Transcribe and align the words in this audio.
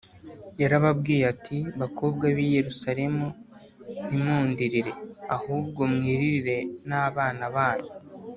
yarababwiye 0.61 1.23
ati, 1.33 1.57
“bakobwa 1.79 2.25
b’i 2.35 2.47
yerusalemu, 2.57 3.25
ntimundirire, 4.07 4.91
ahubwo 5.35 5.81
mwiririre 5.93 6.57
n’abana 6.87 7.43
banyu 7.55 7.91